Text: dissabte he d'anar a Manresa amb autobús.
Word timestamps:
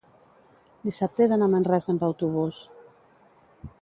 dissabte 0.87 1.23
he 1.25 1.29
d'anar 1.33 1.49
a 1.49 1.53
Manresa 1.57 1.93
amb 1.93 2.07
autobús. 2.11 2.67